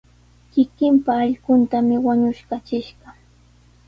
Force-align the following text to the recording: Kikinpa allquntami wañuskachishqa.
Kikinpa 0.51 1.11
allquntami 1.23 1.95
wañuskachishqa. 2.05 3.07